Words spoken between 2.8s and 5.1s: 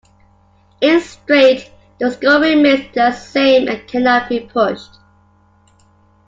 the same and cannot be pushed.